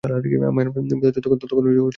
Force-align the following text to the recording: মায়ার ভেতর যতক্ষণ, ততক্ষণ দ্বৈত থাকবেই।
মায়ার 0.03 0.69
ভেতর 0.69 0.83
যতক্ষণ, 1.03 1.37
ততক্ষণ 1.37 1.63
দ্বৈত 1.63 1.77
থাকবেই। 1.77 1.89